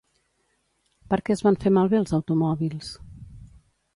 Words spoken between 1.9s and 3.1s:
els automòbils?